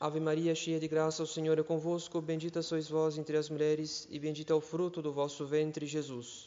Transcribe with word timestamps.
Ave 0.00 0.20
Maria, 0.20 0.54
cheia 0.54 0.78
de 0.78 0.86
graça, 0.86 1.24
o 1.24 1.26
Senhor 1.26 1.58
é 1.58 1.62
convosco. 1.64 2.20
Bendita 2.20 2.62
sois 2.62 2.88
vós 2.88 3.18
entre 3.18 3.36
as 3.36 3.50
mulheres, 3.50 4.06
e 4.08 4.16
bendito 4.20 4.52
é 4.52 4.54
o 4.54 4.60
fruto 4.60 5.02
do 5.02 5.12
vosso 5.12 5.44
ventre, 5.44 5.86
Jesus. 5.86 6.46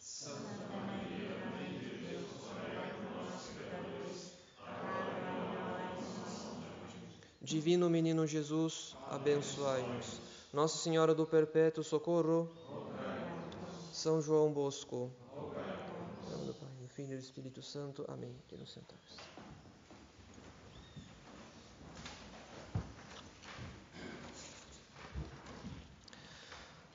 Divino 7.41 7.89
Menino 7.89 8.25
Jesus, 8.25 8.95
abençoai-nos. 9.09 10.21
Nossa 10.53 10.77
Senhora 10.77 11.13
do 11.13 11.25
Perpétuo 11.25 11.83
Socorro, 11.83 12.49
São 13.91 14.21
João 14.21 14.53
Bosco, 14.53 15.11
em 16.25 16.31
nome 16.31 16.45
do 16.45 16.53
Pai, 16.53 16.69
do 16.79 16.87
Filho 16.87 17.11
e 17.11 17.17
do 17.17 17.21
Espírito 17.21 17.61
Santo. 17.61 18.05
Amém. 18.07 18.33
Quero 18.47 18.65
sentar-se. 18.65 19.40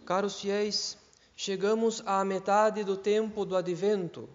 Caros 0.07 0.41
fiéis, 0.41 0.97
chegamos 1.35 2.01
à 2.07 2.25
metade 2.25 2.85
do 2.85 2.97
tempo 2.97 3.45
do 3.45 3.57
advento 3.57 4.29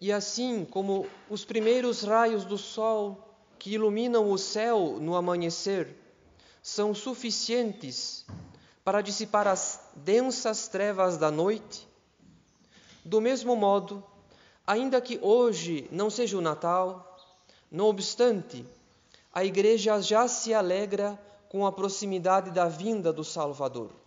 e, 0.00 0.10
assim 0.10 0.64
como 0.64 1.06
os 1.30 1.44
primeiros 1.44 2.02
raios 2.02 2.44
do 2.44 2.58
sol 2.58 3.36
que 3.56 3.70
iluminam 3.70 4.32
o 4.32 4.36
céu 4.36 4.98
no 5.00 5.14
amanhecer 5.14 5.96
são 6.60 6.92
suficientes 6.92 8.26
para 8.84 9.00
dissipar 9.00 9.46
as 9.46 9.80
densas 9.94 10.66
trevas 10.66 11.16
da 11.16 11.30
noite, 11.30 11.86
do 13.04 13.20
mesmo 13.20 13.54
modo, 13.54 14.02
ainda 14.66 15.00
que 15.00 15.20
hoje 15.22 15.88
não 15.92 16.10
seja 16.10 16.36
o 16.36 16.40
Natal, 16.40 17.16
não 17.70 17.86
obstante, 17.86 18.66
a 19.32 19.44
Igreja 19.44 20.02
já 20.02 20.26
se 20.26 20.52
alegra 20.52 21.16
com 21.48 21.64
a 21.64 21.70
proximidade 21.70 22.50
da 22.50 22.66
vinda 22.66 23.12
do 23.12 23.22
Salvador. 23.22 24.02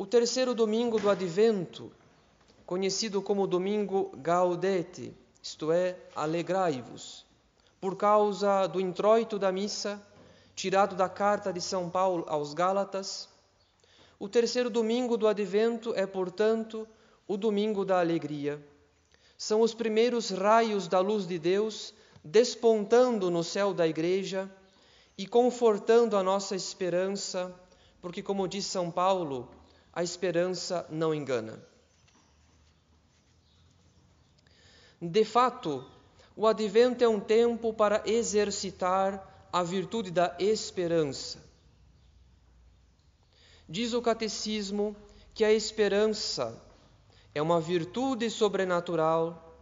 O 0.00 0.06
terceiro 0.06 0.54
domingo 0.54 0.98
do 0.98 1.10
Advento, 1.10 1.92
conhecido 2.64 3.20
como 3.20 3.46
domingo 3.46 4.10
Gaudete, 4.16 5.14
isto 5.42 5.70
é, 5.70 5.94
alegrai-vos, 6.16 7.26
por 7.78 7.94
causa 7.96 8.66
do 8.66 8.80
introito 8.80 9.38
da 9.38 9.52
missa, 9.52 10.02
tirado 10.56 10.96
da 10.96 11.06
carta 11.06 11.52
de 11.52 11.60
São 11.60 11.90
Paulo 11.90 12.24
aos 12.28 12.54
Gálatas, 12.54 13.28
o 14.18 14.26
terceiro 14.26 14.70
domingo 14.70 15.18
do 15.18 15.28
Advento 15.28 15.92
é, 15.94 16.06
portanto, 16.06 16.88
o 17.28 17.36
domingo 17.36 17.84
da 17.84 18.00
alegria. 18.00 18.58
São 19.36 19.60
os 19.60 19.74
primeiros 19.74 20.30
raios 20.30 20.88
da 20.88 21.00
luz 21.00 21.26
de 21.26 21.38
Deus 21.38 21.92
despontando 22.24 23.30
no 23.30 23.44
céu 23.44 23.74
da 23.74 23.86
igreja 23.86 24.50
e 25.18 25.26
confortando 25.26 26.16
a 26.16 26.22
nossa 26.22 26.56
esperança, 26.56 27.54
porque, 28.00 28.22
como 28.22 28.48
diz 28.48 28.64
São 28.64 28.90
Paulo, 28.90 29.59
a 30.00 30.02
esperança 30.02 30.86
não 30.88 31.14
engana. 31.14 31.62
De 34.98 35.26
fato, 35.26 35.84
o 36.34 36.46
advento 36.46 37.04
é 37.04 37.08
um 37.08 37.20
tempo 37.20 37.74
para 37.74 38.02
exercitar 38.06 39.46
a 39.52 39.62
virtude 39.62 40.10
da 40.10 40.34
esperança. 40.38 41.38
Diz 43.68 43.92
o 43.92 44.00
catecismo 44.00 44.96
que 45.34 45.44
a 45.44 45.52
esperança 45.52 46.58
é 47.34 47.42
uma 47.42 47.60
virtude 47.60 48.30
sobrenatural 48.30 49.54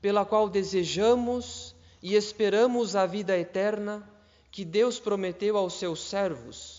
pela 0.00 0.24
qual 0.24 0.48
desejamos 0.48 1.74
e 2.00 2.14
esperamos 2.14 2.94
a 2.94 3.06
vida 3.06 3.36
eterna 3.36 4.08
que 4.52 4.64
Deus 4.64 5.00
prometeu 5.00 5.56
aos 5.56 5.74
seus 5.80 5.98
servos 5.98 6.73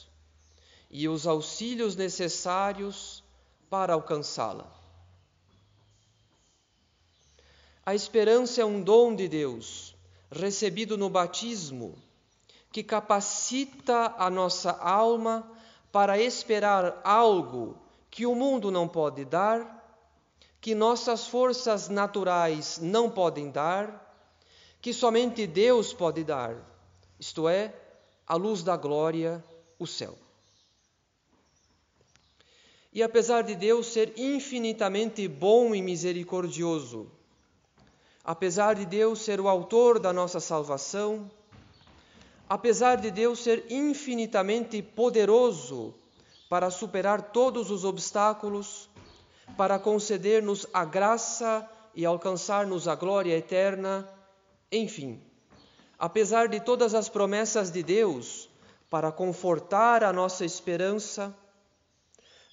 e 0.98 1.10
os 1.10 1.28
auxílios 1.28 1.94
necessários 1.98 3.22
para 3.70 3.94
alcançá-la. 3.94 4.66
A 7.86 7.94
esperança 7.94 8.62
é 8.62 8.66
um 8.66 8.82
dom 8.82 9.14
de 9.14 9.28
Deus, 9.28 9.94
recebido 10.32 10.98
no 10.98 11.10
batismo, 11.10 11.96
que 12.72 12.82
capacita 12.82 14.16
a 14.18 14.30
nossa 14.30 14.72
alma 14.72 15.46
para 15.92 16.18
esperar 16.18 17.02
algo 17.04 17.78
que 18.10 18.26
o 18.26 18.34
mundo 18.34 18.72
não 18.72 18.88
pode 18.88 19.26
dar, 19.26 20.00
que 20.62 20.74
nossas 20.74 21.28
forças 21.28 21.90
naturais 21.90 22.80
não 22.82 23.12
podem 23.12 23.52
dar, 23.52 24.02
que 24.82 24.94
somente 24.94 25.46
Deus 25.46 25.92
pode 25.92 26.24
dar, 26.24 26.56
isto 27.20 27.50
é, 27.50 27.76
a 28.26 28.36
luz 28.36 28.64
da 28.64 28.78
glória, 28.78 29.44
o 29.78 29.86
céu. 29.86 30.18
E 32.96 33.04
apesar 33.04 33.44
de 33.44 33.56
Deus 33.56 33.88
ser 33.88 34.14
infinitamente 34.16 35.28
bom 35.28 35.76
e 35.76 35.82
misericordioso, 35.82 37.12
apesar 38.24 38.76
de 38.76 38.86
Deus 38.86 39.20
ser 39.20 39.42
o 39.42 39.50
autor 39.50 40.00
da 40.00 40.14
nossa 40.14 40.40
salvação, 40.40 41.30
apesar 42.48 42.96
de 42.96 43.12
Deus 43.12 43.40
ser 43.40 43.66
infinitamente 43.70 44.82
poderoso 44.82 45.94
para 46.48 46.70
superar 46.70 47.34
todos 47.34 47.70
os 47.70 47.84
obstáculos, 47.84 48.90
para 49.58 49.78
conceder-nos 49.78 50.66
a 50.74 50.86
graça 50.86 51.70
e 51.94 52.06
alcançar-nos 52.06 52.88
a 52.88 52.96
glória 52.96 53.36
eterna, 53.36 54.08
enfim, 54.72 55.22
apesar 56.00 56.48
de 56.48 56.62
todas 56.62 56.96
as 56.96 57.10
promessas 57.10 57.70
de 57.70 57.84
Deus 57.84 58.50
para 58.90 59.12
confortar 59.12 60.02
a 60.02 60.14
nossa 60.14 60.46
esperança, 60.46 61.36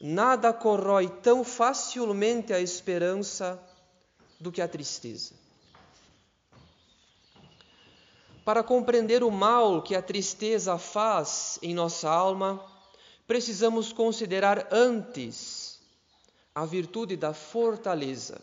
Nada 0.04 0.52
corrói 0.52 1.08
tão 1.08 1.44
facilmente 1.44 2.52
a 2.52 2.58
esperança 2.58 3.56
do 4.40 4.50
que 4.50 4.60
a 4.60 4.66
tristeza. 4.66 5.32
Para 8.44 8.64
compreender 8.64 9.22
o 9.22 9.30
mal 9.30 9.80
que 9.80 9.94
a 9.94 10.02
tristeza 10.02 10.76
faz 10.76 11.56
em 11.62 11.72
nossa 11.72 12.10
alma, 12.10 12.60
precisamos 13.28 13.92
considerar 13.92 14.66
antes 14.72 15.80
a 16.52 16.66
virtude 16.66 17.16
da 17.16 17.32
fortaleza. 17.32 18.40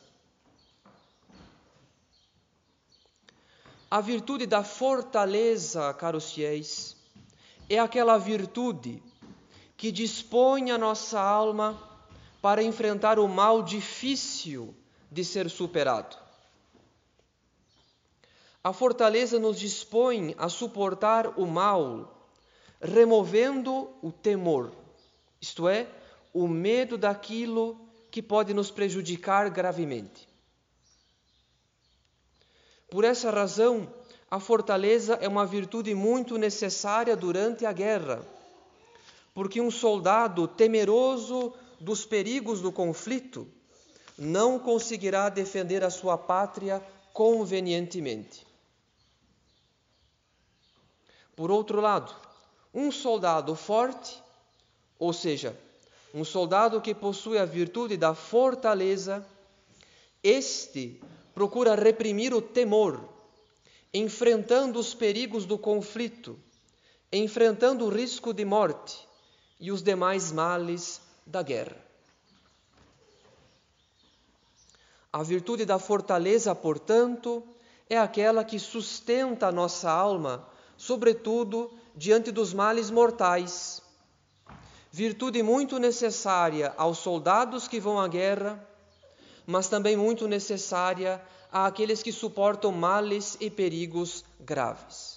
A 3.92 4.00
virtude 4.00 4.46
da 4.46 4.64
fortaleza, 4.64 5.94
caros 5.96 6.32
fiéis, 6.32 6.96
é 7.70 7.78
aquela 7.78 8.18
virtude 8.18 9.04
que 9.80 9.94
dispõe 9.94 10.72
a 10.72 10.78
nossa 10.78 11.18
alma 11.22 11.82
para 12.42 12.62
enfrentar 12.62 13.18
o 13.18 13.30
mal 13.30 13.64
difícil 13.64 14.76
de 15.10 15.24
ser 15.24 15.50
superado. 15.50 16.18
A 18.62 18.74
fortaleza 18.74 19.40
nos 19.40 19.58
dispõe 19.58 20.36
a 20.38 20.50
suportar 20.50 21.40
o 21.40 21.46
mal, 21.46 22.28
removendo 22.82 23.90
o 24.02 24.12
temor, 24.12 24.74
isto 25.40 25.66
é, 25.66 25.88
o 26.34 26.46
medo 26.46 26.98
daquilo 26.98 27.80
que 28.12 28.22
pode 28.22 28.54
nos 28.54 28.70
prejudicar 28.70 29.50
gravemente. 29.50 30.28
Por 32.92 33.06
essa 33.06 33.32
razão, 33.32 33.90
a 34.30 34.42
fortaleza 34.42 35.18
é 35.22 35.28
uma 35.30 35.46
virtude 35.46 35.96
muito 35.96 36.38
necessária 36.38 37.16
durante 37.16 37.66
a 37.66 37.72
guerra 37.72 38.39
porque 39.34 39.62
um 39.62 39.72
soldado 39.72 40.48
temeroso 40.48 41.54
dos 41.80 42.06
perigos 42.06 42.62
do 42.62 42.72
conflito 42.72 43.48
não 44.18 44.60
conseguirá 44.60 45.30
defender 45.30 45.84
a 45.84 45.90
sua 45.90 46.18
pátria 46.18 46.84
convenientemente. 47.14 48.46
Por 51.36 51.50
outro 51.50 51.80
lado, 51.80 52.14
um 52.74 52.92
soldado 52.92 53.56
forte, 53.56 54.22
ou 54.98 55.14
seja, 55.14 55.58
um 56.14 56.26
soldado 56.26 56.82
que 56.82 56.94
possui 56.94 57.38
a 57.38 57.46
virtude 57.46 57.96
da 57.96 58.14
fortaleza, 58.14 59.26
este 60.22 61.02
procura 61.34 61.76
reprimir 61.76 62.34
o 62.34 62.42
temor, 62.42 63.08
enfrentando 63.94 64.80
os 64.80 64.94
perigos 64.94 65.46
do 65.46 65.58
conflito, 65.58 66.38
enfrentando 67.12 67.86
o 67.86 67.90
risco 67.90 68.34
de 68.34 68.44
morte, 68.44 69.08
e 69.60 69.72
os 69.72 69.82
demais 69.82 70.32
males 70.32 71.02
da 71.26 71.42
guerra. 71.42 71.78
A 75.12 75.24
virtude 75.24 75.66
da 75.66 75.80
fortaleza, 75.80 76.54
portanto, 76.54 77.44
é 77.90 77.98
aquela 77.98 78.44
que 78.44 78.60
sustenta 78.60 79.48
a 79.48 79.52
nossa 79.52 79.90
alma, 79.90 80.48
sobretudo 80.78 81.72
diante 81.96 82.32
dos 82.32 82.54
males 82.54 82.92
mortais. 82.92 83.82
Virtude 84.92 85.42
muito 85.42 85.80
necessária 85.80 86.74
aos 86.78 87.00
soldados 87.00 87.68
que 87.68 87.80
vão 87.80 88.00
à 88.00 88.08
guerra, 88.08 88.64
mas 89.48 89.68
também 89.68 89.98
muito 89.98 90.28
necessária 90.28 91.20
àqueles 91.52 92.04
que 92.04 92.12
suportam 92.12 92.72
males 92.72 93.36
e 93.40 93.50
perigos 93.50 94.24
graves. 94.40 95.09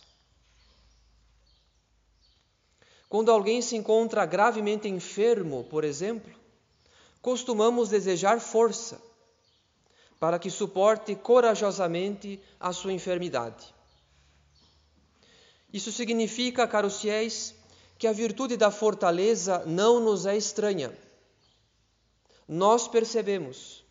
Quando 3.12 3.30
alguém 3.30 3.60
se 3.60 3.76
encontra 3.76 4.24
gravemente 4.24 4.88
enfermo, 4.88 5.64
por 5.64 5.84
exemplo, 5.84 6.34
costumamos 7.20 7.90
desejar 7.90 8.40
força 8.40 8.98
para 10.18 10.38
que 10.38 10.48
suporte 10.48 11.14
corajosamente 11.14 12.40
a 12.58 12.72
sua 12.72 12.90
enfermidade. 12.90 13.74
Isso 15.70 15.92
significa, 15.92 16.66
caros 16.66 17.02
fiéis, 17.02 17.54
que 17.98 18.06
a 18.06 18.14
virtude 18.14 18.56
da 18.56 18.70
fortaleza 18.70 19.62
não 19.66 20.00
nos 20.00 20.24
é 20.24 20.34
estranha. 20.34 20.90
Nós 22.48 22.88
percebemos 22.88 23.84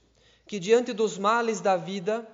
que 0.48 0.58
diante 0.60 0.94
dos 0.94 1.20
males 1.20 1.62
da 1.62 1.78
vida 1.78 2.28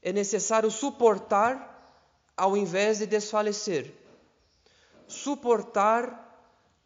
é 0.00 0.12
necessário 0.12 0.70
suportar 0.70 2.06
ao 2.36 2.56
invés 2.56 2.98
de 3.00 3.06
desfalecer, 3.06 3.92
suportar 5.08 6.27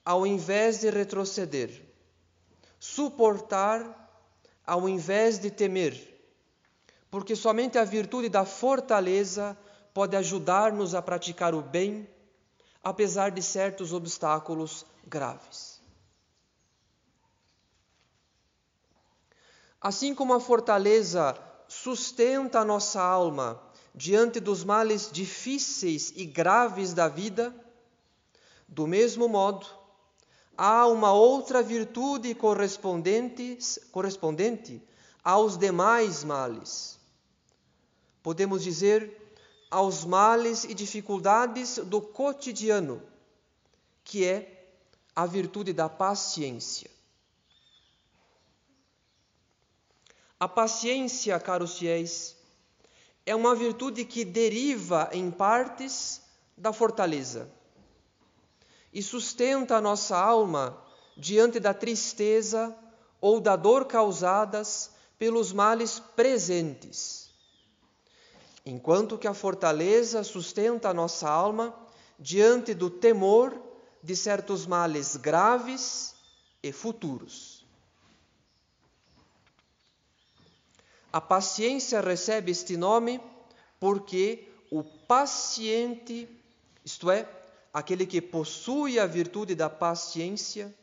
ao 0.05 0.27
invés 0.27 0.81
de 0.81 0.91
retroceder, 0.91 1.71
suportar 2.79 4.01
ao 4.67 4.89
invés 4.89 5.39
de 5.39 5.51
temer, 5.51 5.97
porque 7.11 7.37
somente 7.37 7.79
a 7.79 7.85
virtude 7.85 8.29
da 8.29 8.45
fortaleza 8.45 9.57
pode 9.93 10.17
ajudar-nos 10.17 10.95
a 10.95 11.03
praticar 11.03 11.55
o 11.55 11.63
bem, 11.63 12.09
apesar 12.83 13.31
de 13.31 13.43
certos 13.43 13.93
obstáculos 13.93 14.85
graves. 15.07 15.81
Assim 19.81 20.15
como 20.15 20.33
a 20.33 20.41
fortaleza 20.41 21.37
sustenta 21.69 22.61
a 22.61 22.65
nossa 22.65 23.03
alma 23.03 23.61
diante 23.95 24.41
dos 24.41 24.65
males 24.65 25.11
difíceis 25.11 26.13
e 26.17 26.25
graves 26.25 26.95
da 26.95 27.09
vida, 27.09 27.55
do 28.67 28.87
mesmo 28.87 29.29
modo, 29.29 29.67
há 30.57 30.87
uma 30.87 31.13
outra 31.13 31.63
virtude 31.63 32.35
correspondente, 32.35 33.59
correspondente 33.91 34.83
aos 35.23 35.57
demais 35.57 36.25
males. 36.25 36.99
Podemos 38.23 38.63
dizer 38.63 39.37
aos 39.71 40.05
males 40.05 40.65
e 40.65 40.75
dificuldades 40.75 41.79
do 41.79 42.01
cotidiano, 42.01 43.03
que 44.05 44.25
é 44.25 44.69
a 45.15 45.27
virtude 45.27 45.73
da 45.73 45.89
paciência. 45.89 46.91
A 50.39 50.49
paciência, 50.49 51.39
caros 51.39 51.79
fiéis, 51.79 52.37
é 53.25 53.35
uma 53.35 53.55
virtude 53.55 54.05
que 54.05 54.25
deriva 54.25 55.09
em 55.13 55.31
partes 55.31 56.21
da 56.57 56.73
fortaleza 56.73 57.51
e 58.93 59.03
sustenta 59.03 59.77
a 59.77 59.81
nossa 59.81 60.17
alma 60.17 60.77
diante 61.17 61.59
da 61.59 61.73
tristeza 61.73 62.77
ou 63.21 63.41
da 63.41 63.57
dor 63.57 63.87
causadas 63.87 64.91
pelos 65.19 65.53
males 65.53 66.01
presentes. 66.15 67.31
Enquanto 68.67 69.17
que 69.17 69.27
a 69.27 69.35
fortaleza 69.35 70.23
sustenta 70.23 70.91
a 70.91 70.95
nossa 70.95 71.29
alma 71.29 71.75
diante 72.19 72.75
do 72.75 72.91
temor 72.91 73.61
de 74.03 74.15
certos 74.15 74.67
males 74.67 75.17
graves 75.17 76.15
e 76.63 76.73
futuros. 76.73 77.65
A 81.13 81.21
paciência 81.21 82.01
recebe 82.01 82.53
este 82.53 82.77
nome 82.77 83.21
porque 83.79 84.49
o 84.71 84.83
paciente, 84.83 86.29
isto 86.85 87.11
é, 87.11 87.29
aquele 87.73 88.05
que 88.05 88.21
possui 88.21 88.99
a 88.99 89.07
virtude 89.07 89.55
da 89.55 89.71
paciência, 89.71 90.75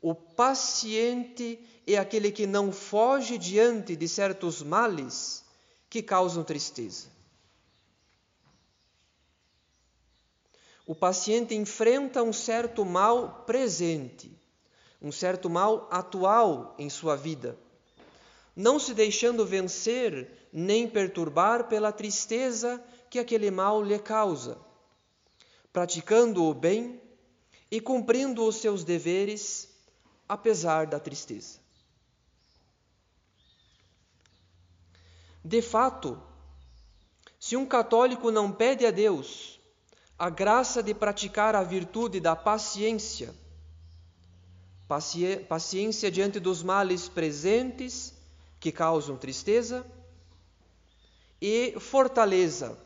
o 0.00 0.14
paciente 0.14 1.60
é 1.86 1.96
aquele 1.96 2.32
que 2.32 2.46
não 2.46 2.72
foge 2.72 3.36
diante 3.36 3.94
de 3.94 4.08
certos 4.08 4.62
males 4.62 5.44
que 5.90 6.02
causam 6.02 6.42
tristeza. 6.42 7.08
O 10.86 10.94
paciente 10.94 11.54
enfrenta 11.54 12.22
um 12.22 12.32
certo 12.32 12.84
mal 12.84 13.44
presente, 13.46 14.36
um 15.00 15.12
certo 15.12 15.48
mal 15.48 15.86
atual 15.90 16.74
em 16.78 16.90
sua 16.90 17.14
vida, 17.14 17.56
não 18.56 18.78
se 18.78 18.92
deixando 18.92 19.46
vencer 19.46 20.48
nem 20.52 20.88
perturbar 20.88 21.68
pela 21.68 21.92
tristeza 21.92 22.82
que 23.08 23.18
aquele 23.18 23.50
mal 23.50 23.82
lhe 23.82 23.98
causa 23.98 24.58
praticando 25.72 26.44
o 26.44 26.52
bem 26.52 27.00
e 27.70 27.80
cumprindo 27.80 28.44
os 28.44 28.56
seus 28.56 28.84
deveres, 28.84 29.68
apesar 30.28 30.86
da 30.86 31.00
tristeza. 31.00 31.58
De 35.44 35.62
fato, 35.62 36.22
se 37.40 37.56
um 37.56 37.66
católico 37.66 38.30
não 38.30 38.52
pede 38.52 38.86
a 38.86 38.90
Deus 38.90 39.58
a 40.18 40.30
graça 40.30 40.82
de 40.82 40.94
praticar 40.94 41.56
a 41.56 41.64
virtude 41.64 42.20
da 42.20 42.36
paciência, 42.36 43.34
paciência 45.48 46.10
diante 46.10 46.38
dos 46.38 46.62
males 46.62 47.08
presentes 47.08 48.14
que 48.60 48.70
causam 48.70 49.16
tristeza, 49.16 49.84
e 51.40 51.74
fortaleza 51.80 52.78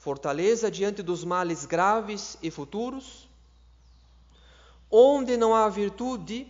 fortaleza 0.00 0.70
diante 0.70 1.02
dos 1.02 1.24
males 1.24 1.66
graves 1.66 2.38
e 2.42 2.50
futuros. 2.50 3.28
Onde 4.90 5.36
não 5.36 5.54
há 5.54 5.68
virtude, 5.68 6.46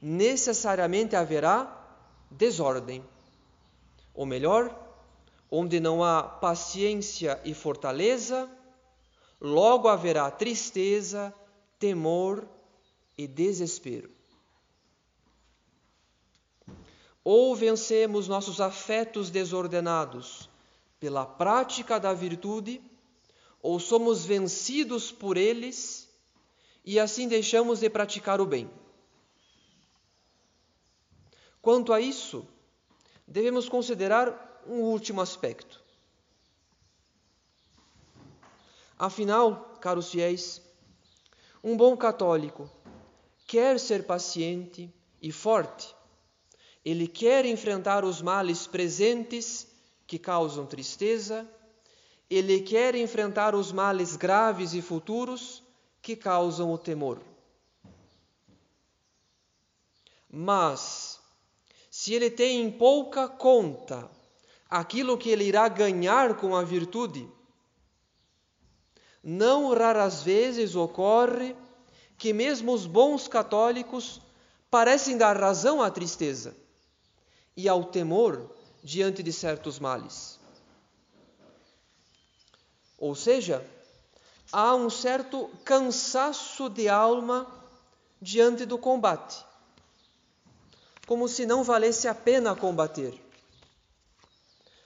necessariamente 0.00 1.16
haverá 1.16 1.74
desordem. 2.30 3.02
Ou 4.14 4.26
melhor, 4.26 4.78
onde 5.50 5.80
não 5.80 6.04
há 6.04 6.22
paciência 6.22 7.40
e 7.46 7.54
fortaleza, 7.54 8.48
logo 9.40 9.88
haverá 9.88 10.30
tristeza, 10.30 11.34
temor 11.78 12.46
e 13.16 13.26
desespero. 13.26 14.10
Ou 17.24 17.56
vencemos 17.56 18.28
nossos 18.28 18.60
afetos 18.60 19.30
desordenados 19.30 20.50
pela 21.00 21.24
prática 21.24 21.98
da 21.98 22.12
virtude, 22.12 22.80
ou 23.62 23.78
somos 23.78 24.24
vencidos 24.24 25.10
por 25.12 25.36
eles 25.36 26.08
e 26.84 26.98
assim 26.98 27.28
deixamos 27.28 27.80
de 27.80 27.90
praticar 27.90 28.40
o 28.40 28.46
bem. 28.46 28.70
Quanto 31.60 31.92
a 31.92 32.00
isso, 32.00 32.46
devemos 33.26 33.68
considerar 33.68 34.62
um 34.66 34.80
último 34.80 35.20
aspecto. 35.20 35.82
Afinal, 38.98 39.76
caros 39.80 40.10
fiéis, 40.10 40.62
um 41.62 41.76
bom 41.76 41.96
católico 41.96 42.70
quer 43.46 43.78
ser 43.78 44.04
paciente 44.04 44.92
e 45.20 45.30
forte. 45.30 45.94
Ele 46.84 47.06
quer 47.06 47.44
enfrentar 47.44 48.04
os 48.04 48.22
males 48.22 48.66
presentes 48.66 49.66
que 50.08 50.18
causam 50.18 50.64
tristeza, 50.64 51.46
ele 52.30 52.62
quer 52.62 52.94
enfrentar 52.94 53.54
os 53.54 53.70
males 53.70 54.16
graves 54.16 54.72
e 54.72 54.80
futuros 54.80 55.62
que 56.00 56.16
causam 56.16 56.72
o 56.72 56.78
temor. 56.78 57.20
Mas, 60.30 61.20
se 61.90 62.14
ele 62.14 62.30
tem 62.30 62.62
em 62.62 62.70
pouca 62.70 63.28
conta 63.28 64.10
aquilo 64.68 65.18
que 65.18 65.28
ele 65.28 65.44
irá 65.44 65.68
ganhar 65.68 66.38
com 66.38 66.56
a 66.56 66.62
virtude, 66.62 67.28
não 69.22 69.74
raras 69.74 70.22
vezes 70.22 70.74
ocorre 70.74 71.54
que 72.16 72.32
mesmo 72.32 72.72
os 72.72 72.86
bons 72.86 73.28
católicos 73.28 74.22
parecem 74.70 75.18
dar 75.18 75.38
razão 75.38 75.82
à 75.82 75.90
tristeza 75.90 76.56
e 77.54 77.68
ao 77.68 77.84
temor 77.84 78.57
diante 78.82 79.22
de 79.22 79.32
certos 79.32 79.78
males. 79.78 80.38
Ou 82.98 83.14
seja, 83.14 83.64
há 84.52 84.74
um 84.74 84.90
certo 84.90 85.48
cansaço 85.64 86.68
de 86.68 86.88
alma 86.88 87.46
diante 88.20 88.64
do 88.66 88.76
combate, 88.76 89.44
como 91.06 91.28
se 91.28 91.46
não 91.46 91.62
valesse 91.62 92.08
a 92.08 92.14
pena 92.14 92.56
combater, 92.56 93.14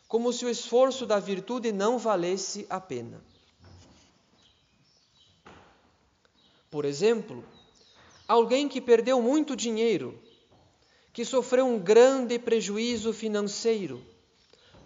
como 0.07 0.33
se 0.33 0.45
o 0.45 0.51
esforço 0.51 1.07
da 1.07 1.19
virtude 1.19 1.73
não 1.73 1.99
valesse 1.99 2.67
a 2.69 2.79
pena. 2.79 3.23
Por 6.71 6.85
exemplo, 6.85 7.45
alguém 8.29 8.69
que 8.69 8.81
perdeu 8.81 9.21
muito 9.23 9.57
dinheiro 9.57 10.19
que 11.13 11.25
sofreu 11.25 11.67
um 11.67 11.79
grande 11.79 12.39
prejuízo 12.39 13.13
financeiro, 13.13 14.03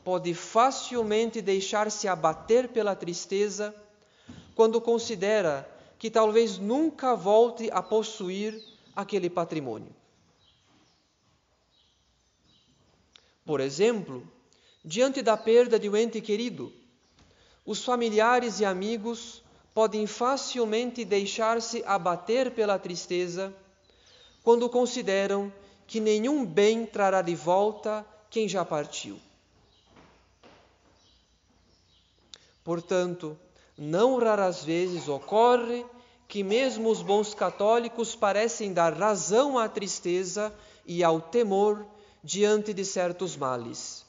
pode 0.05 0.35
facilmente 0.35 1.41
deixar-se 1.41 2.09
abater 2.09 2.69
pela 2.69 2.95
tristeza 2.97 3.75
quando 4.55 4.81
considera 4.81 5.69
que 5.99 6.11
talvez 6.11 6.59
nunca 6.59 7.15
volte 7.15 7.71
a 7.71 7.83
possuir 7.83 8.63
aquele 8.95 9.31
patrimônio. 9.31 9.95
Por 13.45 13.61
exemplo, 13.61 14.27
diante 14.85 15.23
da 15.23 15.37
perda 15.37 15.79
de 15.79 15.89
um 15.89 15.97
ente 15.97 16.21
querido, 16.21 16.73
os 17.65 17.85
familiares 17.85 18.61
e 18.61 18.65
amigos 18.65 19.43
podem 19.73 20.07
facilmente 20.07 21.05
deixar-se 21.05 21.85
abater 21.85 22.51
pela 22.53 22.79
tristeza 22.79 23.55
quando 24.43 24.69
consideram 24.69 25.53
que 25.87 26.01
nenhum 26.01 26.45
bem 26.45 26.85
trará 26.85 27.23
de 27.23 27.35
volta 27.35 28.05
quem 28.29 28.49
já 28.49 28.65
partiu. 28.65 29.19
Portanto, 32.65 33.39
não 33.79 34.19
raras 34.19 34.65
vezes 34.65 35.09
ocorre 35.09 35.87
que 36.27 36.43
mesmo 36.43 36.91
os 36.91 37.03
bons 37.03 37.33
católicos 37.33 38.17
parecem 38.17 38.73
dar 38.73 38.93
razão 38.93 39.57
à 39.57 39.69
tristeza 39.69 40.53
e 40.85 41.05
ao 41.05 41.21
temor 41.21 41.87
diante 42.23 42.75
de 42.75 42.85
certos 42.85 43.37
males. 43.37 44.05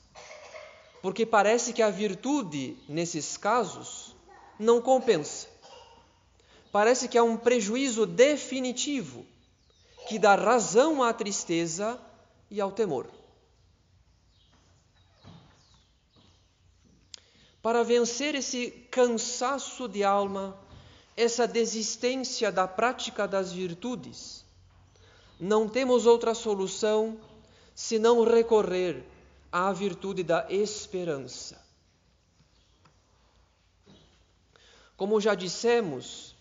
Porque 1.01 1.25
parece 1.25 1.71
que 1.73 1.83
a 1.83 1.91
virtude, 1.91 2.75
nesses 2.89 3.37
casos, 3.37 4.15
não 4.59 4.81
compensa. 4.81 5.47
Parece 6.71 7.07
que 7.07 7.17
há 7.17 7.23
um 7.23 7.37
prejuízo 7.37 8.07
definitivo 8.07 9.23
que 10.07 10.17
dá 10.17 10.35
razão 10.35 11.03
à 11.03 11.11
tristeza 11.11 11.99
e 12.49 12.61
ao 12.61 12.71
temor. 12.71 13.07
Para 17.61 17.83
vencer 17.83 18.33
esse 18.33 18.71
cansaço 18.89 19.85
de 19.89 20.05
alma, 20.05 20.57
essa 21.17 21.45
desistência 21.45 22.49
da 22.49 22.65
prática 22.65 23.27
das 23.27 23.51
virtudes, 23.51 24.45
não 25.37 25.67
temos 25.67 26.05
outra 26.05 26.33
solução 26.33 27.19
senão 27.75 28.23
recorrer 28.23 29.03
à 29.51 29.73
virtude 29.73 30.23
da 30.23 30.47
esperança. 30.49 31.61
Como 34.95 35.19
já 35.19 35.35
dissemos, 35.35 36.33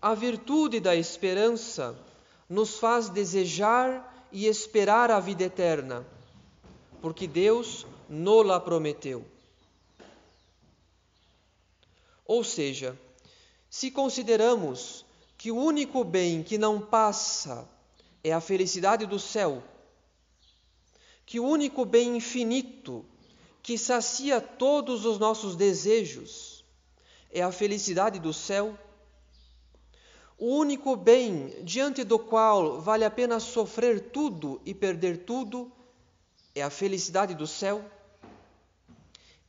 a 0.00 0.14
virtude 0.14 0.80
da 0.80 0.96
esperança 0.96 1.94
nos 2.50 2.80
faz 2.80 3.08
desejar 3.08 4.28
e 4.32 4.46
esperar 4.46 5.08
a 5.08 5.20
vida 5.20 5.44
eterna, 5.44 6.04
porque 7.00 7.28
Deus 7.28 7.86
nola 8.08 8.58
prometeu. 8.58 9.24
Ou 12.26 12.42
seja, 12.42 12.98
se 13.70 13.92
consideramos 13.92 15.04
que 15.38 15.52
o 15.52 15.56
único 15.56 16.02
bem 16.02 16.42
que 16.42 16.58
não 16.58 16.80
passa 16.80 17.66
é 18.22 18.32
a 18.32 18.40
felicidade 18.40 19.06
do 19.06 19.18
céu, 19.18 19.62
que 21.24 21.38
o 21.38 21.44
único 21.44 21.84
bem 21.84 22.16
infinito 22.16 23.04
que 23.62 23.78
sacia 23.78 24.40
todos 24.40 25.04
os 25.04 25.18
nossos 25.18 25.54
desejos 25.54 26.64
é 27.30 27.42
a 27.42 27.52
felicidade 27.52 28.18
do 28.18 28.32
céu, 28.32 28.76
o 30.40 30.56
único 30.56 30.96
bem 30.96 31.54
diante 31.62 32.02
do 32.02 32.18
qual 32.18 32.80
vale 32.80 33.04
a 33.04 33.10
pena 33.10 33.38
sofrer 33.38 34.08
tudo 34.08 34.58
e 34.64 34.72
perder 34.72 35.18
tudo 35.18 35.70
é 36.54 36.62
a 36.62 36.70
felicidade 36.70 37.34
do 37.34 37.46
céu, 37.46 37.84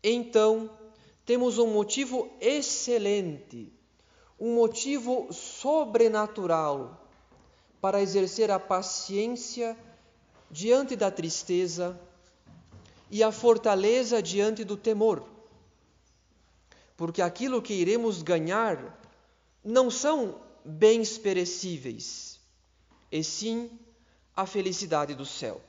então 0.03 0.69
temos 1.25 1.57
um 1.57 1.67
motivo 1.67 2.29
excelente, 2.41 3.71
um 4.37 4.53
motivo 4.53 5.31
sobrenatural 5.31 7.07
para 7.79 8.01
exercer 8.01 8.51
a 8.51 8.59
paciência 8.59 9.77
diante 10.49 10.97
da 10.97 11.09
tristeza 11.09 11.97
e 13.09 13.23
a 13.23 13.31
fortaleza 13.31 14.21
diante 14.21 14.65
do 14.65 14.75
temor. 14.75 15.23
Porque 16.97 17.21
aquilo 17.21 17.61
que 17.61 17.73
iremos 17.73 18.21
ganhar 18.21 18.99
não 19.63 19.89
são 19.89 20.50
bens 20.63 21.17
perecíveis, 21.17 22.39
e 23.11 23.23
sim 23.23 23.69
a 24.35 24.45
felicidade 24.45 25.13
do 25.13 25.25
céu. 25.25 25.61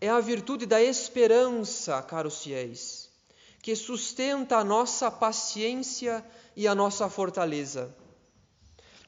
É 0.00 0.08
a 0.08 0.20
virtude 0.20 0.66
da 0.66 0.80
esperança, 0.80 2.00
caros 2.02 2.42
fiéis, 2.42 3.10
que 3.62 3.76
sustenta 3.76 4.56
a 4.56 4.64
nossa 4.64 5.10
paciência 5.10 6.24
e 6.56 6.66
a 6.66 6.74
nossa 6.74 7.08
fortaleza, 7.08 7.94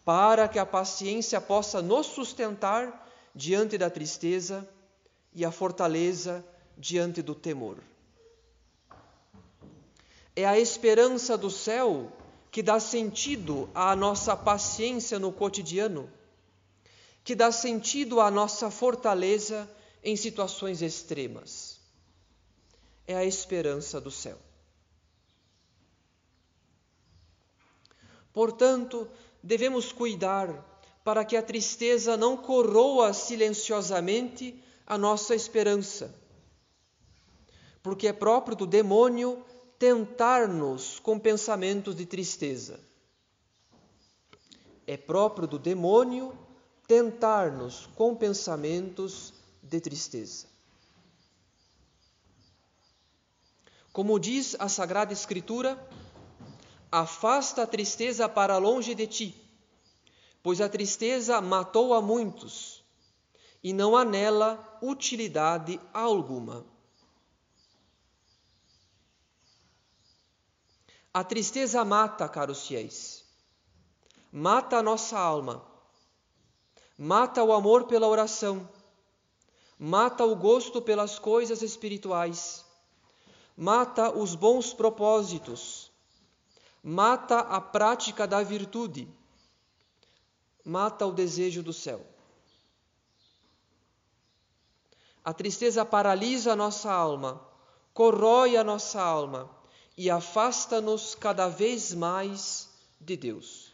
para 0.05 0.49
que 0.49 0.59
a 0.59 0.67
paciência 0.67 1.41
possa 1.41 1.81
nos 1.81 2.07
sustentar 2.07 3.11
diante 3.35 3.79
da 3.79 3.89
tristeza 3.89 4.69
e 5.35 5.45
a 5.45 5.51
fortaleza 5.51 6.45
diante 6.77 7.23
do 7.23 7.35
temor. 7.35 7.79
É 10.37 10.45
a 10.45 10.59
esperança 10.59 11.37
do 11.37 11.51
céu 11.51 12.13
que 12.53 12.63
dá 12.63 12.79
sentido 12.79 13.71
à 13.75 13.97
nossa 13.97 14.37
paciência 14.37 15.19
no 15.19 15.33
cotidiano, 15.33 16.09
que 17.25 17.35
dá 17.35 17.51
sentido 17.51 18.21
à 18.21 18.31
nossa 18.31 18.71
fortaleza 18.71 19.69
em 20.05 20.15
situações 20.17 20.83
extremas. 20.83 21.81
É 23.07 23.17
a 23.17 23.25
esperança 23.25 23.99
do 23.99 24.11
céu. 24.11 24.39
Portanto, 28.35 29.09
devemos 29.43 29.91
cuidar 29.91 30.51
para 31.03 31.25
que 31.25 31.39
a 31.39 31.43
tristeza 31.43 32.19
não 32.19 32.37
coroa 32.37 33.15
silenciosamente 33.15 34.63
a 34.87 34.99
nossa 34.99 35.35
esperança, 35.35 36.15
porque 37.83 38.09
é 38.09 38.13
próprio 38.13 38.55
do 38.55 38.67
demônio 38.67 39.43
tentar-nos 39.83 41.01
com 41.01 41.19
pensamentos 41.19 41.97
de 41.97 42.07
tristeza. 42.07 42.79
É 44.87 44.97
próprio 44.97 45.49
do 45.49 45.59
demônio 45.59 46.39
tentar-nos 46.87 47.87
com 47.97 48.15
pensamentos 48.15 49.35
de 49.61 49.81
tristeza. 49.81 50.47
Como 53.93 54.21
diz 54.21 54.55
a 54.61 54.69
Sagrada 54.69 55.13
Escritura, 55.13 55.77
afasta 56.89 57.65
a 57.65 57.67
tristeza 57.67 58.29
para 58.29 58.59
longe 58.59 58.95
de 58.95 59.09
ti, 59.09 59.35
pois 60.45 60.61
a 60.61 60.69
tristeza 60.69 61.41
matou 61.41 61.93
a 61.93 62.01
muitos 62.01 62.85
e 63.65 63.73
não 63.73 63.97
há 63.97 64.05
nela 64.05 64.79
utilidade 64.81 65.81
alguma. 65.93 66.72
A 71.15 71.23
tristeza 71.23 71.85
mata, 71.85 72.27
caros 72.27 72.67
fiéis, 72.67 73.23
mata 74.33 74.79
a 74.79 74.83
nossa 74.83 75.19
alma, 75.19 75.63
mata 76.97 77.45
o 77.45 77.53
amor 77.53 77.85
pela 77.85 78.09
oração. 78.09 78.67
Mata 79.79 80.25
o 80.25 80.37
gosto 80.37 80.81
pelas 80.81 81.19
coisas 81.19 81.61
espirituais, 81.61 82.65
mata 83.57 84.17
os 84.17 84.37
bons 84.37 84.73
propósitos, 84.73 85.91
mata 86.81 87.41
a 87.41 87.61
prática 87.61 88.25
da 88.25 88.45
virtude, 88.45 89.09
mata 90.65 91.05
o 91.05 91.11
desejo 91.11 91.65
do 91.65 91.73
céu. 91.73 92.07
A 95.25 95.33
tristeza 95.33 95.85
paralisa 95.85 96.53
a 96.53 96.57
nossa 96.57 96.93
alma, 96.93 97.45
corrói 97.93 98.57
a 98.57 98.63
nossa 98.63 99.03
alma 99.03 99.51
e 99.97 100.11
afasta-nos 100.11 101.15
cada 101.15 101.49
vez 101.49 101.93
mais 101.93 102.69
de 103.01 103.17
Deus. 103.17 103.73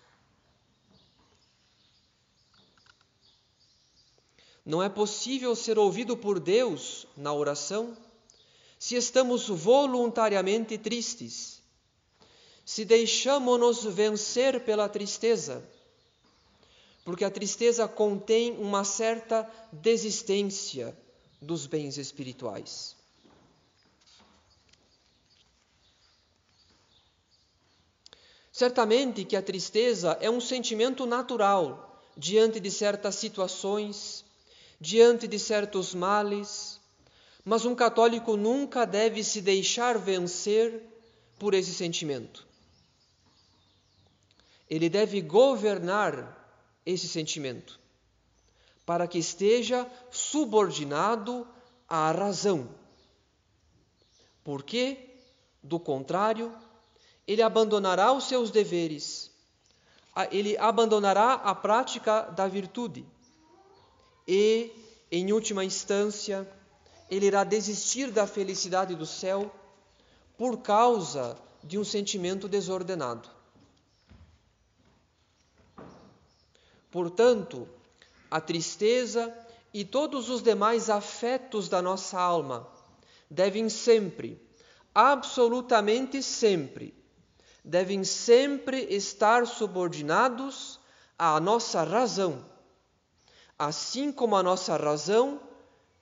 Não 4.65 4.83
é 4.83 4.89
possível 4.89 5.57
ser 5.57 5.79
ouvido 5.79 6.17
por 6.17 6.39
Deus 6.39 7.07
na 7.17 7.33
oração 7.33 7.97
se 8.79 8.95
estamos 8.95 9.49
voluntariamente 9.49 10.79
tristes, 10.79 11.63
se 12.65 12.85
deixamos-nos 12.85 13.83
vencer 13.85 14.65
pela 14.65 14.89
tristeza, 14.89 15.67
porque 17.05 17.25
a 17.25 17.31
tristeza 17.31 17.89
contém 17.89 18.59
uma 18.59 18.85
certa 18.85 19.51
desistência 19.73 20.97
dos 21.41 21.67
bens 21.67 21.97
espirituais. 21.97 22.98
Certamente 28.59 29.25
que 29.25 29.37
a 29.37 29.41
tristeza 29.41 30.19
é 30.21 30.29
um 30.29 30.41
sentimento 30.41 31.07
natural 31.07 32.03
diante 32.17 32.59
de 32.59 32.73
certas 32.73 33.15
situações 33.15 34.25
diante 34.81 35.29
de 35.29 35.38
certos 35.38 35.95
males, 35.95 36.81
mas 37.45 37.65
um 37.65 37.73
católico 37.73 38.37
nunca 38.37 38.85
deve 38.85 39.23
se 39.23 39.41
deixar 39.41 39.97
vencer 39.97 40.83
por 41.38 41.55
esse 41.55 41.73
sentimento. 41.73 42.49
ele 44.69 44.88
deve 44.88 45.21
governar 45.21 46.37
esse 46.85 47.07
sentimento, 47.07 47.79
para 48.85 49.07
que 49.07 49.19
esteja 49.19 49.88
subordinado 50.11 51.47
à 51.88 52.11
razão. 52.11 52.69
Porque, 54.43 54.99
do 55.62 55.79
contrário, 55.79 56.53
ele 57.28 57.42
abandonará 57.42 58.11
os 58.11 58.25
seus 58.25 58.50
deveres, 58.50 59.30
ele 60.32 60.56
abandonará 60.56 61.35
a 61.35 61.54
prática 61.54 62.23
da 62.23 62.49
virtude 62.49 63.04
e, 64.26 64.73
em 65.12 65.30
última 65.30 65.62
instância, 65.62 66.50
ele 67.11 67.26
irá 67.26 67.44
desistir 67.44 68.11
da 68.11 68.26
felicidade 68.26 68.94
do 68.94 69.04
céu 69.04 69.54
por 70.38 70.58
causa 70.62 71.37
de 71.62 71.78
um 71.78 71.85
sentimento 71.85 72.49
desordenado. 72.49 73.28
Portanto, 76.90 77.68
a 78.30 78.40
tristeza 78.40 79.37
e 79.75 79.85
todos 79.85 80.30
os 80.30 80.42
demais 80.42 80.88
afetos 80.88 81.68
da 81.68 81.82
nossa 81.82 82.18
alma 82.18 82.66
devem 83.30 83.68
sempre, 83.68 84.40
absolutamente 84.94 86.23
sempre, 86.23 86.98
devem 87.69 88.03
sempre 88.03 88.81
estar 88.95 89.47
subordinados 89.47 90.81
à 91.19 91.39
nossa 91.39 91.85
razão, 91.85 92.43
assim 93.59 94.11
como 94.11 94.35
a 94.37 94.43
nossa 94.43 94.75
razão 94.75 95.39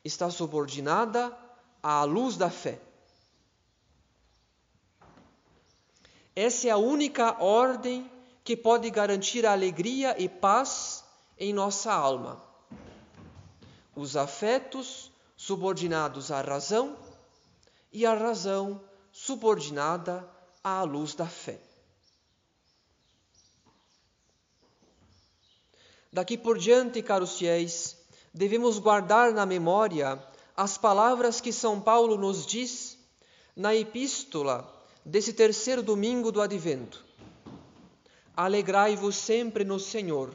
está 0.04 0.30
subordinada 0.30 1.36
à 1.82 2.04
luz 2.04 2.36
da 2.36 2.48
fé. 2.48 2.80
Essa 6.36 6.68
é 6.68 6.70
a 6.70 6.76
única 6.76 7.42
ordem 7.42 8.08
que 8.44 8.56
pode 8.56 8.88
garantir 8.88 9.44
alegria 9.44 10.14
e 10.22 10.28
paz 10.28 11.04
em 11.36 11.52
nossa 11.52 11.92
alma. 11.92 12.40
Os 13.96 14.16
afetos 14.16 15.10
subordinados 15.36 16.30
à 16.30 16.40
razão 16.42 16.96
e 17.92 18.06
a 18.06 18.14
razão 18.14 18.80
subordinada 19.10 20.35
à 20.68 20.82
luz 20.82 21.14
da 21.14 21.28
fé. 21.28 21.60
Daqui 26.12 26.36
por 26.36 26.58
diante, 26.58 27.00
caros 27.02 27.38
fiéis, 27.38 27.96
devemos 28.34 28.80
guardar 28.80 29.32
na 29.32 29.46
memória 29.46 30.20
as 30.56 30.76
palavras 30.76 31.40
que 31.40 31.52
São 31.52 31.80
Paulo 31.80 32.18
nos 32.18 32.44
diz 32.44 32.98
na 33.54 33.76
epístola 33.76 34.68
desse 35.04 35.32
terceiro 35.32 35.84
domingo 35.84 36.32
do 36.32 36.42
advento. 36.42 37.04
Alegrai-vos 38.36 39.14
sempre 39.14 39.62
no 39.62 39.78
Senhor. 39.78 40.34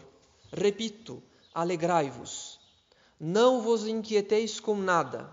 Repito, 0.53 1.21
alegrai-vos. 1.53 2.57
Não 3.19 3.61
vos 3.61 3.85
inquieteis 3.85 4.61
com 4.61 4.75
nada. 4.77 5.29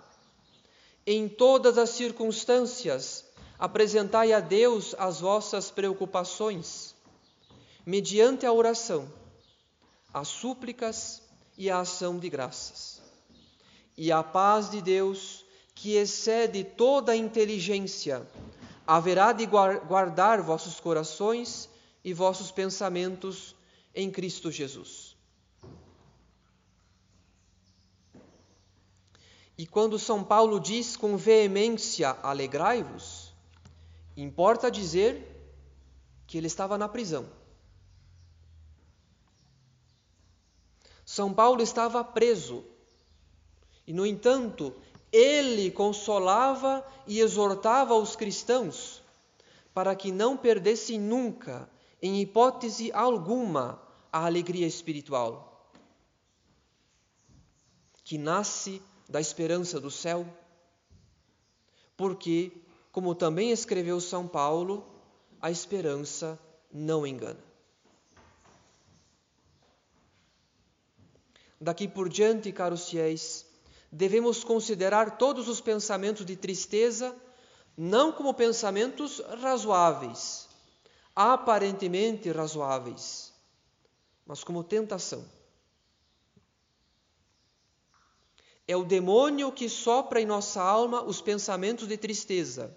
Em 1.07 1.29
todas 1.29 1.79
as 1.79 1.91
circunstâncias, 1.91 3.28
apresentai 3.59 4.33
a 4.33 4.41
Deus 4.41 4.95
as 4.99 5.21
vossas 5.21 5.71
preocupações, 5.71 6.95
mediante 7.85 8.47
a 8.47 8.53
oração, 8.53 9.13
as 10.15 10.29
súplicas 10.29 11.23
e 11.57 11.69
a 11.69 11.81
ação 11.81 12.19
de 12.19 12.31
graças. 12.31 13.03
E 13.97 14.13
a 14.13 14.23
paz 14.23 14.71
de 14.71 14.81
Deus, 14.81 15.45
que 15.75 15.97
excede 15.97 16.63
toda 16.63 17.17
inteligência, 17.17 18.25
haverá 18.87 19.33
de 19.33 19.45
guardar 19.45 20.41
vossos 20.41 20.79
corações 20.79 21.69
e 22.05 22.15
vossos 22.15 22.53
pensamentos 22.53 23.57
em 23.93 24.09
Cristo 24.11 24.53
Jesus. 24.53 25.17
E 29.59 29.67
quando 29.67 29.99
São 29.99 30.23
Paulo 30.23 30.61
diz 30.61 30.97
com 30.97 31.17
veemência: 31.17 32.17
alegrai-vos, 32.23 33.18
importa 34.23 34.71
dizer 34.71 35.25
que 36.27 36.37
ele 36.37 36.47
estava 36.47 36.77
na 36.77 36.89
prisão. 36.89 37.27
São 41.05 41.33
Paulo 41.33 41.63
estava 41.63 42.05
preso 42.05 42.65
e, 43.87 43.93
no 43.93 44.05
entanto, 44.05 44.75
ele 45.11 45.71
consolava 45.71 46.87
e 47.07 47.21
exortava 47.21 47.95
os 47.95 48.15
cristãos 48.15 49.03
para 49.73 49.95
que 49.95 50.13
não 50.13 50.37
perdessem 50.37 51.01
nunca 51.01 51.71
em 52.03 52.21
hipótese 52.21 52.93
alguma, 52.93 53.81
a 54.13 54.27
alegria 54.27 54.67
espiritual, 54.67 55.71
que 58.05 58.19
nasce 58.19 58.83
da 59.09 59.21
esperança 59.21 59.81
do 59.81 59.91
céu, 59.91 60.27
porque, 61.97 62.53
como 62.99 63.15
também 63.15 63.53
escreveu 63.53 64.01
São 64.01 64.27
Paulo, 64.27 64.85
a 65.41 65.53
esperança 65.53 66.37
não 66.73 67.07
engana. 67.07 67.39
Daqui 71.61 71.87
por 71.87 72.09
diante, 72.09 72.51
caros 72.51 72.89
fiéis, 72.89 73.47
devemos 73.93 74.43
considerar 74.43 75.17
todos 75.17 75.49
os 75.49 75.61
pensamentos 75.61 76.27
de 76.27 76.35
tristeza 76.35 77.15
não 77.77 78.11
como 78.11 78.35
pensamentos 78.35 79.21
razoáveis, 79.41 80.49
aparentemente 81.15 82.33
razoáveis, 82.33 83.33
mas 84.27 84.43
como 84.43 84.65
tentação. 84.65 85.25
É 88.67 88.77
o 88.77 88.83
demônio 88.83 89.53
que 89.53 89.69
sopra 89.69 90.21
em 90.21 90.27
nossa 90.27 90.61
alma 90.61 91.05
os 91.05 91.21
pensamentos 91.21 91.87
de 91.87 91.97
tristeza, 91.97 92.77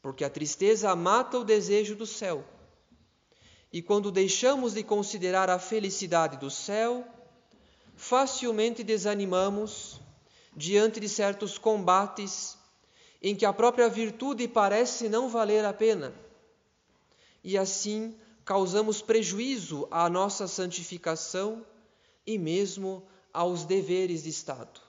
porque 0.00 0.24
a 0.24 0.30
tristeza 0.30 0.94
mata 0.94 1.38
o 1.38 1.44
desejo 1.44 1.94
do 1.94 2.06
céu. 2.06 2.44
E 3.72 3.82
quando 3.82 4.10
deixamos 4.10 4.74
de 4.74 4.82
considerar 4.82 5.50
a 5.50 5.58
felicidade 5.58 6.36
do 6.38 6.50
céu, 6.50 7.06
facilmente 7.96 8.82
desanimamos 8.82 10.00
diante 10.56 10.98
de 11.00 11.08
certos 11.08 11.58
combates 11.58 12.56
em 13.22 13.34
que 13.34 13.44
a 13.44 13.52
própria 13.52 13.88
virtude 13.88 14.48
parece 14.48 15.08
não 15.08 15.28
valer 15.28 15.64
a 15.64 15.72
pena 15.72 16.14
e 17.42 17.56
assim 17.56 18.14
causamos 18.44 19.02
prejuízo 19.02 19.86
à 19.90 20.08
nossa 20.08 20.46
santificação 20.46 21.64
e 22.26 22.38
mesmo 22.38 23.02
aos 23.32 23.64
deveres 23.64 24.24
de 24.24 24.30
Estado, 24.30 24.80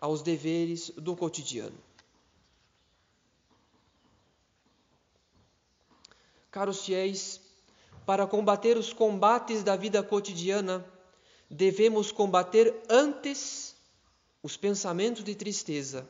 aos 0.00 0.22
deveres 0.22 0.90
do 0.90 1.14
cotidiano. 1.16 1.87
Caros 6.50 6.84
fiéis, 6.84 7.40
para 8.06 8.26
combater 8.26 8.76
os 8.78 8.92
combates 8.92 9.62
da 9.62 9.76
vida 9.76 10.02
cotidiana, 10.02 10.84
devemos 11.50 12.10
combater 12.10 12.74
antes 12.88 13.76
os 14.42 14.56
pensamentos 14.56 15.22
de 15.22 15.34
tristeza. 15.34 16.08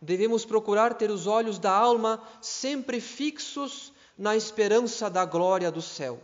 Devemos 0.00 0.44
procurar 0.44 0.94
ter 0.94 1.10
os 1.10 1.26
olhos 1.26 1.58
da 1.58 1.70
alma 1.70 2.22
sempre 2.40 3.00
fixos 3.00 3.92
na 4.18 4.36
esperança 4.36 5.08
da 5.08 5.24
glória 5.24 5.70
do 5.70 5.80
céu. 5.80 6.20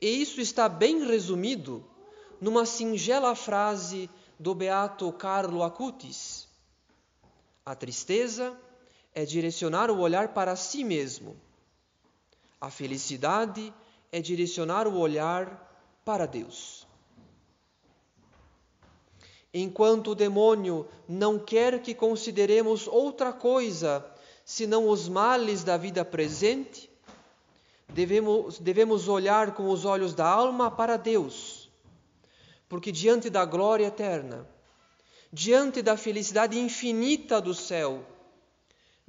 E 0.00 0.08
isso 0.08 0.40
está 0.40 0.68
bem 0.68 1.06
resumido 1.06 1.84
numa 2.40 2.66
singela 2.66 3.34
frase 3.34 4.10
do 4.38 4.54
beato 4.54 5.12
Carlo 5.12 5.62
Acutis: 5.62 6.48
A 7.64 7.74
tristeza 7.74 8.58
é 9.14 9.24
direcionar 9.24 9.90
o 9.90 9.98
olhar 9.98 10.28
para 10.28 10.56
si 10.56 10.84
mesmo. 10.84 11.36
A 12.60 12.70
felicidade 12.70 13.72
é 14.10 14.20
direcionar 14.20 14.86
o 14.86 14.98
olhar 14.98 16.00
para 16.04 16.26
Deus. 16.26 16.86
Enquanto 19.52 20.12
o 20.12 20.14
demônio 20.14 20.88
não 21.06 21.38
quer 21.38 21.82
que 21.82 21.94
consideremos 21.94 22.86
outra 22.88 23.32
coisa 23.32 24.04
senão 24.44 24.88
os 24.88 25.08
males 25.08 25.62
da 25.62 25.76
vida 25.76 26.04
presente, 26.04 26.90
devemos, 27.88 28.58
devemos 28.58 29.08
olhar 29.08 29.54
com 29.54 29.68
os 29.68 29.84
olhos 29.84 30.14
da 30.14 30.26
alma 30.26 30.70
para 30.70 30.96
Deus, 30.96 31.70
porque 32.68 32.90
diante 32.90 33.28
da 33.28 33.44
glória 33.44 33.86
eterna, 33.86 34.48
diante 35.32 35.82
da 35.82 35.96
felicidade 35.96 36.58
infinita 36.58 37.40
do 37.40 37.54
céu, 37.54 38.04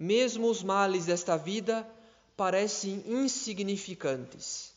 mesmo 0.03 0.49
os 0.49 0.61
males 0.61 1.05
desta 1.05 1.37
vida 1.37 1.89
parecem 2.35 3.01
insignificantes. 3.07 4.73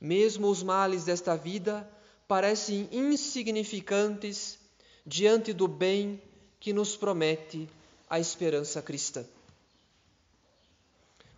Mesmo 0.00 0.48
os 0.48 0.62
males 0.62 1.04
desta 1.04 1.34
vida 1.36 1.90
parecem 2.28 2.88
insignificantes 2.92 4.56
diante 5.04 5.52
do 5.52 5.66
bem 5.66 6.22
que 6.60 6.72
nos 6.72 6.96
promete 6.96 7.68
a 8.08 8.20
esperança 8.20 8.80
cristã. 8.80 9.24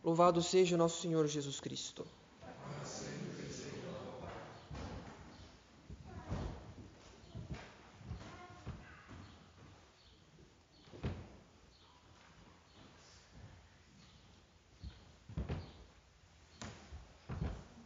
Louvado 0.05 0.43
seja 0.43 0.77
nosso 0.77 1.01
Senhor 1.01 1.27
Jesus 1.27 1.61
Cristo. 1.61 2.07